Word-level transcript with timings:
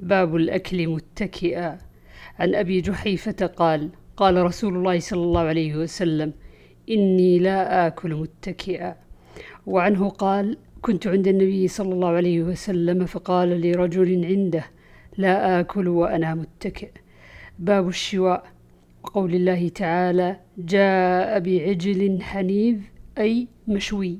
باب 0.00 0.36
الأكل 0.36 0.88
متكئا. 0.88 1.78
عن 2.38 2.54
أبي 2.54 2.80
جحيفة 2.80 3.46
قال 3.46 3.90
قال 4.16 4.42
رسول 4.42 4.76
الله 4.76 4.98
صلى 4.98 5.22
الله 5.22 5.40
عليه 5.40 5.76
وسلم 5.76 6.32
إني 6.90 7.38
لا 7.38 7.86
آكل 7.86 8.14
متكئا. 8.14 8.96
وعنه 9.66 10.08
قال 10.08 10.58
كنت 10.82 11.06
عند 11.06 11.28
النبي 11.28 11.68
صلى 11.68 11.92
الله 11.92 12.08
عليه 12.08 12.42
وسلم 12.42 13.06
فقال 13.06 13.60
لرجل 13.60 14.24
عنده 14.24 14.64
لا 15.16 15.60
آكل 15.60 15.88
وأنا 15.88 16.34
متكئ. 16.34 16.90
باب 17.58 17.88
الشواء. 17.88 18.44
وقول 19.04 19.34
الله 19.34 19.68
تعالى 19.68 20.40
جاء 20.58 21.40
بعجل 21.40 22.22
حنيذ 22.22 22.78
أي 23.18 23.48
مشوي. 23.68 24.18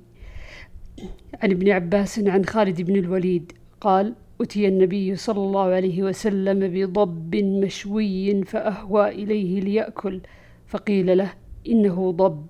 عن 1.43 1.51
ابن 1.51 1.71
عباس 1.71 2.19
عن 2.19 2.45
خالد 2.45 2.83
بن 2.83 2.97
الوليد 2.97 3.53
قال 3.81 4.15
أتي 4.41 4.69
النبي 4.69 5.17
صلى 5.17 5.39
الله 5.39 5.65
عليه 5.65 6.03
وسلم 6.03 6.61
بضب 6.61 7.37
مشوي 7.37 8.45
فأهوى 8.45 9.09
إليه 9.09 9.61
ليأكل. 9.61 10.21
فقيل 10.67 11.19
له 11.19 11.33
إنه 11.69 12.13
ضب. 12.13 12.47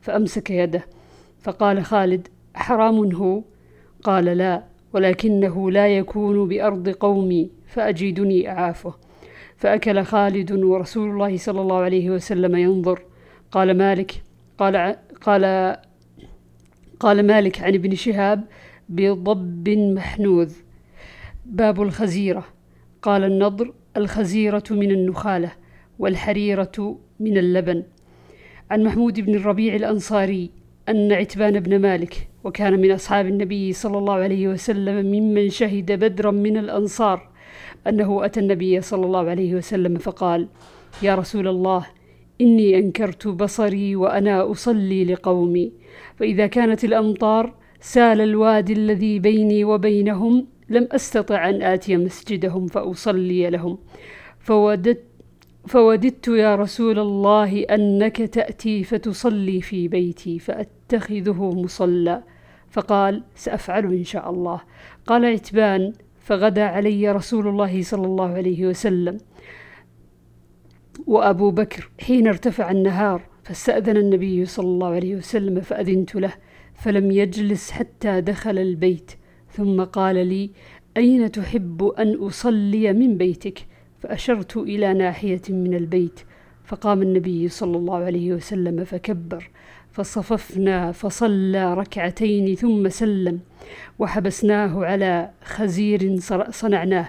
فأمسك 0.00 0.50
يده. 0.50 0.86
فقال 1.40 1.84
خالد 1.84 2.28
حرام 2.54 3.12
هو؟ 3.12 3.42
قال 4.02 4.24
لا 4.24 4.64
ولكنه 4.92 5.70
لا 5.70 5.88
يكون 5.88 6.48
بأرض 6.48 6.88
قومي 6.88 7.50
فأجدني 7.66 8.48
أعافه. 8.50 8.94
فأكل 9.56 10.02
خالد 10.02 10.52
ورسول 10.52 11.10
الله 11.10 11.36
صلى 11.36 11.60
الله 11.60 11.76
عليه 11.76 12.10
وسلم 12.10 12.56
ينظر. 12.56 13.02
قال 13.52 13.78
مالك 13.78 14.22
قال 14.58 14.96
قال 15.20 15.76
قال 17.00 17.26
مالك 17.26 17.60
عن 17.60 17.74
ابن 17.74 17.94
شهاب 17.94 18.44
بضب 18.88 19.68
محنوذ. 19.68 20.52
باب 21.48 21.82
الخزيرة. 21.82 22.44
قال 23.02 23.24
النضر 23.24 23.72
الخزيرة 23.96 24.64
من 24.70 24.90
النخالة 24.90 25.52
والحريرة 25.98 26.98
من 27.20 27.38
اللبن. 27.38 27.82
عن 28.70 28.82
محمود 28.82 29.20
بن 29.20 29.34
الربيع 29.34 29.74
الأنصاري 29.74 30.50
أن 30.88 31.12
عتبان 31.12 31.60
بن 31.60 31.78
مالك 31.78 32.28
وكان 32.44 32.80
من 32.80 32.90
أصحاب 32.90 33.26
النبي 33.26 33.72
صلى 33.72 33.98
الله 33.98 34.14
عليه 34.14 34.48
وسلم 34.48 35.06
ممن 35.06 35.48
شهد 35.48 35.92
بدرا 35.92 36.30
من 36.30 36.56
الأنصار 36.56 37.28
أنه 37.86 38.24
أتى 38.24 38.40
النبي 38.40 38.80
صلى 38.80 39.06
الله 39.06 39.30
عليه 39.30 39.54
وسلم 39.54 39.96
فقال 39.96 40.48
يا 41.02 41.14
رسول 41.14 41.48
الله 41.48 41.86
إني 42.40 42.78
أنكرت 42.78 43.28
بصري 43.28 43.96
وأنا 43.96 44.50
أصلي 44.50 45.04
لقومي 45.04 45.72
فإذا 46.16 46.46
كانت 46.46 46.84
الأمطار 46.84 47.54
سال 47.80 48.20
الوادي 48.20 48.72
الذي 48.72 49.18
بيني 49.18 49.64
وبينهم 49.64 50.46
لم 50.70 50.88
أستطع 50.92 51.48
أن 51.48 51.62
آتي 51.62 51.96
مسجدهم 51.96 52.66
فأصلي 52.66 53.50
لهم. 53.50 53.78
فوددت 54.38 55.04
فوددت 55.66 56.28
يا 56.28 56.56
رسول 56.56 56.98
الله 56.98 57.62
أنك 57.62 58.16
تأتي 58.16 58.84
فتصلي 58.84 59.60
في 59.60 59.88
بيتي 59.88 60.38
فأتخذه 60.38 61.50
مصلى. 61.50 62.22
فقال 62.70 63.22
سأفعل 63.34 63.84
إن 63.84 64.04
شاء 64.04 64.30
الله. 64.30 64.60
قال 65.06 65.24
عتبان 65.24 65.92
فغدا 66.20 66.62
علي 66.62 67.12
رسول 67.12 67.48
الله 67.48 67.82
صلى 67.82 68.06
الله 68.06 68.28
عليه 68.28 68.66
وسلم 68.66 69.18
وأبو 71.06 71.50
بكر 71.50 71.90
حين 72.00 72.28
ارتفع 72.28 72.70
النهار. 72.70 73.22
فاستأذن 73.44 73.96
النبي 73.96 74.44
صلى 74.44 74.66
الله 74.66 74.88
عليه 74.88 75.16
وسلم 75.16 75.60
فأذنت 75.60 76.14
له 76.14 76.32
فلم 76.74 77.10
يجلس 77.10 77.70
حتى 77.70 78.20
دخل 78.20 78.58
البيت. 78.58 79.12
ثم 79.50 79.84
قال 79.84 80.26
لي 80.26 80.50
أين 80.96 81.30
تحب 81.32 81.84
أن 81.84 82.14
أصلي 82.14 82.92
من 82.92 83.16
بيتك؟ 83.16 83.66
فأشرت 83.98 84.56
إلى 84.56 84.94
ناحية 84.94 85.42
من 85.48 85.74
البيت 85.74 86.20
فقام 86.64 87.02
النبي 87.02 87.48
صلى 87.48 87.76
الله 87.76 87.96
عليه 87.96 88.32
وسلم 88.32 88.84
فكبر 88.84 89.50
فصففنا 89.92 90.92
فصلى 90.92 91.74
ركعتين 91.74 92.54
ثم 92.54 92.88
سلم 92.88 93.40
وحبسناه 93.98 94.84
على 94.84 95.30
خزير 95.44 96.20
صنعناه 96.50 97.08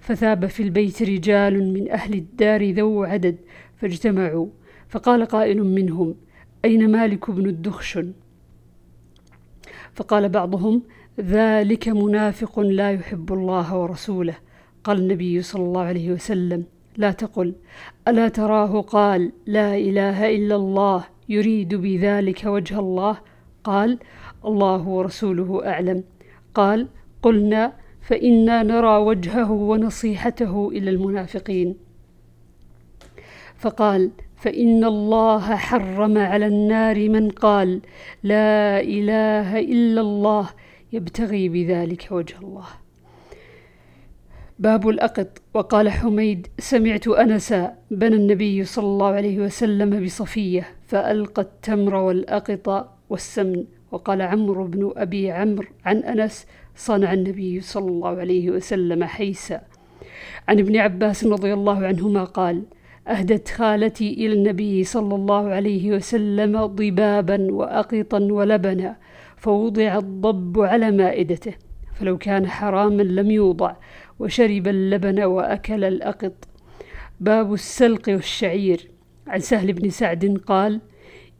فثاب 0.00 0.46
في 0.46 0.62
البيت 0.62 1.02
رجال 1.02 1.72
من 1.72 1.90
أهل 1.90 2.14
الدار 2.14 2.70
ذو 2.70 3.04
عدد 3.04 3.36
فاجتمعوا 3.76 4.46
فقال 4.88 5.24
قائل 5.24 5.64
منهم 5.64 6.14
أين 6.64 6.90
مالك 6.92 7.30
بن 7.30 7.48
الدخشن؟ 7.48 8.12
فقال 9.94 10.28
بعضهم 10.28 10.82
ذلك 11.20 11.88
منافق 11.88 12.60
لا 12.60 12.90
يحب 12.92 13.32
الله 13.32 13.76
ورسوله. 13.76 14.34
قال 14.84 14.98
النبي 14.98 15.42
صلى 15.42 15.62
الله 15.62 15.80
عليه 15.80 16.12
وسلم 16.12 16.64
لا 16.96 17.10
تقل 17.10 17.54
ألا 18.08 18.28
تراه 18.28 18.80
قال 18.80 19.32
لا 19.46 19.76
إله 19.76 20.36
إلا 20.36 20.56
الله 20.56 21.04
يريد 21.28 21.74
بذلك 21.74 22.44
وجه 22.44 22.78
الله؟ 22.78 23.16
قال 23.64 23.98
الله 24.44 24.88
ورسوله 24.88 25.66
أعلم. 25.66 26.04
قال 26.54 26.88
قلنا 27.22 27.72
فإنا 28.00 28.62
نرى 28.62 28.96
وجهه 28.96 29.52
ونصيحته 29.52 30.68
إلى 30.68 30.90
المنافقين. 30.90 31.76
فقال 33.56 34.10
فإن 34.36 34.84
الله 34.84 35.56
حرم 35.56 36.18
على 36.18 36.46
النار 36.46 37.08
من 37.08 37.30
قال 37.30 37.80
لا 38.22 38.80
إله 38.80 39.58
إلا 39.58 40.00
الله 40.00 40.48
يبتغي 40.92 41.48
بذلك 41.48 42.08
وجه 42.10 42.34
الله. 42.42 42.66
باب 44.58 44.88
الأقط. 44.88 45.42
وقال 45.54 45.88
حميد 45.88 46.46
سمعت 46.58 47.08
أنسا 47.08 47.74
بنى 47.90 48.14
النبي 48.14 48.64
صلى 48.64 48.84
الله 48.84 49.06
عليه 49.06 49.38
وسلم 49.38 50.04
بصفية 50.04 50.66
فألقى 50.86 51.42
التمر 51.42 51.94
والأقط 51.94 52.88
والسمن. 53.10 53.64
وقال 53.92 54.22
عمرو 54.22 54.64
بن 54.66 54.92
أبي 54.96 55.30
عمرو 55.30 55.68
عن 55.84 55.96
أنس 55.96 56.46
صنع 56.76 57.12
النبي 57.12 57.60
صلى 57.60 57.88
الله 57.88 58.18
عليه 58.18 58.50
وسلم 58.50 59.04
حيسا. 59.04 59.60
عن 60.48 60.58
ابن 60.58 60.76
عباس 60.76 61.24
رضي 61.24 61.52
الله 61.54 61.86
عنهما 61.86 62.24
قال 62.24 62.62
أهدت 63.08 63.48
خالتي 63.48 64.14
إلى 64.14 64.32
النبي 64.32 64.84
صلى 64.84 65.14
الله 65.14 65.48
عليه 65.48 65.92
وسلم 65.92 66.66
ضبابا 66.66 67.52
وأقطا 67.52 68.18
ولبنا 68.18 68.96
فوضع 69.40 69.98
الضب 69.98 70.60
على 70.60 70.90
مائدته 70.90 71.54
فلو 71.94 72.18
كان 72.18 72.46
حراما 72.46 73.02
لم 73.02 73.30
يوضع 73.30 73.76
وشرب 74.18 74.68
اللبن 74.68 75.22
وأكل 75.22 75.84
الأقط. 75.84 76.48
باب 77.20 77.52
السلق 77.52 78.08
والشعير. 78.08 78.90
عن 79.26 79.38
سهل 79.38 79.72
بن 79.72 79.90
سعد 79.90 80.40
قال 80.46 80.80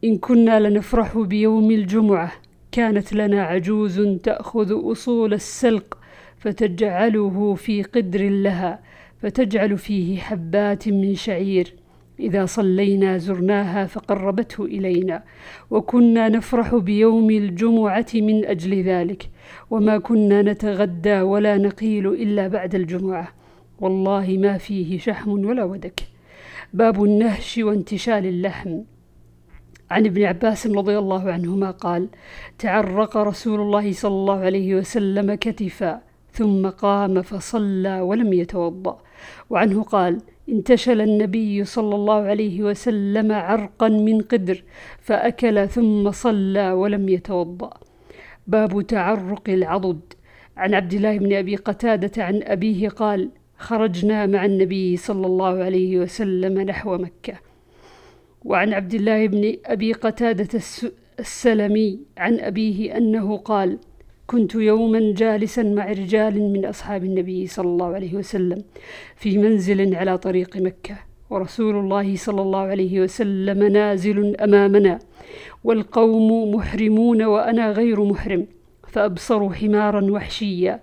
إن 0.05 0.19
كنا 0.19 0.61
لنفرح 0.61 1.19
بيوم 1.19 1.71
الجمعة 1.71 2.33
كانت 2.73 3.13
لنا 3.13 3.43
عجوز 3.43 4.01
تأخذ 4.01 4.93
أصول 4.93 5.35
السلق 5.35 5.99
فتجعله 6.39 7.55
في 7.55 7.83
قدر 7.83 8.29
لها 8.29 8.83
فتجعل 9.19 9.79
فيه 9.79 10.19
حبات 10.19 10.89
من 10.89 11.15
شعير. 11.15 11.75
إذا 12.21 12.47
صلينا 12.47 13.19
زرناها 13.19 13.87
فقربته 13.87 14.65
إلينا 14.65 15.23
وكنا 15.71 16.29
نفرح 16.29 16.75
بيوم 16.75 17.31
الجمعة 17.31 18.07
من 18.15 18.45
أجل 18.45 18.83
ذلك 18.83 19.31
وما 19.71 19.99
كنا 19.99 20.43
نتغدى 20.43 21.21
ولا 21.21 21.57
نقيل 21.57 22.07
إلا 22.07 22.49
بعد 22.49 22.75
الجمعة. 22.75 23.29
والله 23.81 24.37
ما 24.41 24.59
فيه 24.59 24.99
شحم 24.99 25.31
ولا 25.31 25.65
ودك. 25.65 26.01
باب 26.75 27.05
النهش 27.05 27.59
وانتشال 27.59 28.27
اللحم. 28.27 28.79
عن 29.91 30.07
ابن 30.07 30.23
عباس 30.23 30.67
رضي 30.67 30.99
الله 30.99 31.33
عنهما 31.33 31.71
قال 31.71 32.09
تعرق 32.59 33.17
رسول 33.17 33.61
الله 33.61 33.93
صلى 33.93 34.15
الله 34.15 34.39
عليه 34.39 34.75
وسلم 34.75 35.35
كتفا 35.35 36.10
ثم 36.33 36.69
قام 36.69 37.23
فصلى 37.23 38.01
ولم 38.01 38.33
يتوضأ. 38.33 39.03
وعنه 39.51 39.83
قال 39.83 40.21
انتشل 40.49 41.01
النبي 41.01 41.65
صلى 41.65 41.95
الله 41.95 42.15
عليه 42.15 42.63
وسلم 42.63 43.33
عرقا 43.33 43.89
من 43.89 44.21
قدر 44.21 44.63
فأكل 45.01 45.69
ثم 45.69 46.11
صلى 46.11 46.73
ولم 46.73 47.09
يتوضأ. 47.09 47.71
باب 48.47 48.87
تعرق 48.87 49.49
العضد. 49.49 50.01
عن 50.57 50.75
عبد 50.75 50.93
الله 50.95 51.19
بن 51.19 51.33
أبي 51.33 51.57
قتادة 51.57 52.25
عن 52.25 52.41
أبيه 52.45 52.89
قال 52.89 53.31
خرجنا 53.59 54.27
مع 54.27 54.45
النبي 54.45 54.97
صلى 54.97 55.27
الله 55.27 55.65
عليه 55.65 55.99
وسلم 55.99 56.61
نحو 56.61 56.99
مكة. 56.99 57.35
وعن 58.45 58.73
عبد 58.73 58.95
الله 58.95 59.27
بن 59.27 59.57
أبي 59.67 59.93
قتادة 59.93 60.61
السلمي 61.19 62.01
عن 62.19 62.41
أبيه 62.41 62.97
أنه 62.97 63.37
قال 63.37 63.79
كنت 64.31 64.55
يوما 64.55 65.15
جالسا 65.17 65.63
مع 65.63 65.87
رجال 65.87 66.53
من 66.53 66.65
أصحاب 66.67 67.05
النبي 67.05 67.47
صلى 67.47 67.67
الله 67.69 67.95
عليه 67.95 68.15
وسلم 68.15 68.65
في 69.17 69.39
منزل 69.39 69.95
على 69.95 70.19
طريق 70.19 70.57
مكة 70.57 70.99
ورسول 71.31 71.77
الله 71.77 72.17
صلى 72.17 72.43
الله 72.43 72.59
عليه 72.59 73.01
وسلم 73.01 73.63
نازل 73.63 74.37
أمامنا 74.37 74.99
والقوم 75.65 76.55
محرمون 76.55 77.23
وأنا 77.23 77.73
غير 77.73 78.05
محرم 78.05 78.47
فأبصروا 78.89 79.53
حمارا 79.53 80.11
وحشيا 80.11 80.83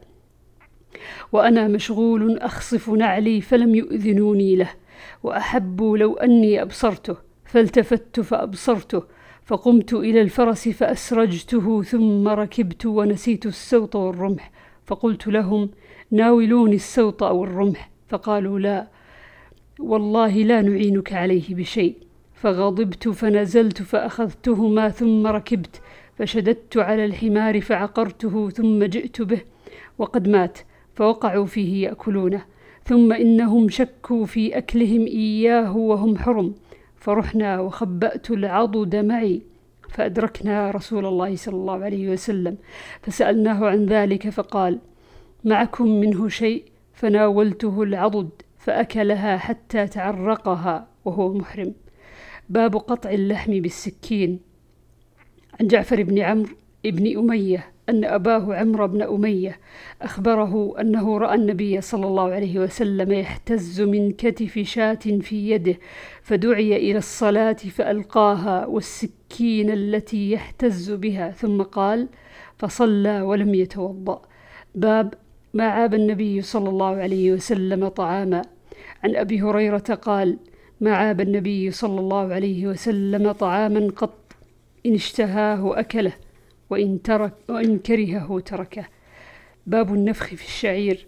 وأنا 1.32 1.68
مشغول 1.68 2.38
أخصف 2.38 2.90
نعلي 2.90 3.42
فلم 3.42 3.76
يؤذنوني 3.76 4.56
له 4.56 4.70
وأحب 5.24 5.84
لو 5.84 6.14
أني 6.14 6.62
أبصرته 6.62 7.16
فالتفت 7.46 8.20
فأبصرته 8.20 9.04
فقمت 9.48 9.94
إلى 9.94 10.22
الفرس 10.22 10.70
فأسرجته 10.70 11.84
ثم 11.84 12.28
ركبت 12.28 12.86
ونسيت 12.86 13.46
السوط 13.46 13.96
والرمح. 13.96 14.52
فقلت 14.86 15.28
لهم 15.28 15.70
ناولوني 16.12 16.76
السوط 16.76 17.24
أو 17.24 17.44
الرمح. 17.44 17.90
فقالوا 18.08 18.60
لا 18.60 18.88
والله 19.80 20.38
لا 20.38 20.62
نعينك 20.62 21.14
عليه 21.14 21.56
بشيء. 21.56 21.96
فغضبت 22.34 23.10
فنزلت 23.10 23.82
فأخذتهما 23.82 24.90
ثم 24.90 25.28
ركبت. 25.28 25.82
فشددت 26.18 26.78
على 26.78 27.06
الحمار 27.06 27.62
فعقرته 27.62 28.50
ثم 28.50 28.84
جئت 28.84 29.22
به. 29.22 29.42
وقد 29.98 30.30
مات 30.30 30.58
فوقعوا 30.96 31.46
فيه 31.46 31.88
يأكلونه. 31.88 32.46
ثم 32.84 33.14
إنهم 33.14 33.70
شكوا 33.70 34.26
في 34.26 34.58
أكلهم 34.58 35.06
إياه 35.06 35.78
وهم 35.78 36.18
حرم. 36.18 36.54
فرحنا 37.08 37.60
وخبأت 37.60 38.32
العضد 38.32 38.96
معي 38.96 39.42
فأدركنا 39.90 40.72
رسول 40.72 41.06
الله 41.06 41.36
صلى 41.36 41.56
الله 41.56 41.84
عليه 41.84 42.10
وسلم 42.10 42.58
فسألناه 43.02 43.66
عن 43.66 43.86
ذلك 43.86 44.30
فقال 44.30 44.80
معكم 45.44 45.88
منه 45.88 46.28
شيء؟ 46.28 46.64
فناولته 46.94 47.84
العضد 47.84 48.30
فأكلها 48.60 49.38
حتى 49.38 49.88
تعرقها 49.88 50.88
وهو 51.06 51.34
محرم. 51.34 51.74
باب 52.50 52.76
قطع 52.76 53.10
اللحم 53.10 53.52
بالسكين. 53.62 54.40
عن 55.60 55.68
جعفر 55.68 56.04
بن 56.04 56.20
عمرو 56.20 56.56
بن 56.86 57.18
أمية 57.18 57.72
أن 57.90 58.06
أباه 58.06 58.56
عمرو 58.56 58.88
بن 58.88 59.02
أمية 59.02 59.60
أخبره 60.02 60.82
أنه 60.82 61.18
رأى 61.18 61.36
النبي 61.36 61.82
صلى 61.82 62.08
الله 62.08 62.32
عليه 62.32 62.60
وسلم 62.60 63.12
يحتز 63.12 63.82
من 63.82 64.12
كتف 64.12 64.60
شاة 64.60 65.00
في 65.22 65.50
يده 65.50 65.76
فدعي 66.22 66.76
إلى 66.78 66.98
الصلاة 66.98 67.54
فألقاها 67.54 68.66
والسكين 68.66 69.70
التي 69.70 70.32
يحتز 70.32 70.92
بها 70.92 71.32
ثم 71.32 71.62
قال 71.62 72.08
فصلى 72.58 73.22
ولم 73.22 73.56
يتوضأ. 73.56 74.22
باب 74.76 75.14
ما 75.54 75.68
عاب 75.68 75.94
النبي 75.94 76.42
صلى 76.42 76.70
الله 76.70 76.96
عليه 76.96 77.32
وسلم 77.32 77.88
طعاما. 77.88 78.42
عن 79.04 79.16
أبي 79.16 79.42
هريرة 79.42 79.78
قال 79.78 80.38
ما 80.82 80.96
عاب 80.96 81.22
النبي 81.22 81.72
صلى 81.72 82.00
الله 82.00 82.34
عليه 82.34 82.68
وسلم 82.68 83.32
طعاما 83.32 83.88
قط 83.96 84.34
إن 84.86 84.94
اشتهاه 84.94 85.80
أكله. 85.80 86.14
وإن, 86.70 87.02
ترك 87.02 87.34
وإن 87.50 87.80
كرهه 87.80 88.40
تركه. 88.40 88.86
باب 89.68 89.94
النفخ 89.94 90.26
في 90.26 90.46
الشعير. 90.46 91.08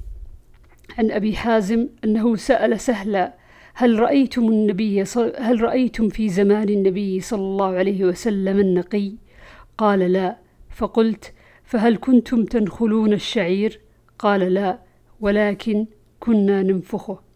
عن 0.97 1.11
أبي 1.11 1.35
حازم 1.35 1.87
أنه 2.03 2.35
سأل 2.35 2.79
سهلا 2.79 3.33
هل 3.73 3.99
رأيتم 3.99 4.47
النبي 4.47 5.03
هل 5.37 5.61
رأيتم 5.61 6.09
في 6.09 6.29
زمان 6.29 6.69
النبي 6.69 7.19
صلى 7.19 7.41
الله 7.41 7.75
عليه 7.75 8.05
وسلم 8.05 8.59
النقي؟ 8.59 9.11
قال 9.77 9.99
لا. 9.99 10.37
فقلت 10.69 11.33
فهل 11.63 11.97
كنتم 11.97 12.45
تنخلون 12.45 13.13
الشعير؟ 13.13 13.79
قال 14.19 14.53
لا. 14.53 14.79
ولكن 15.19 15.85
كنا 16.19 16.63
ننفخه. 16.63 17.28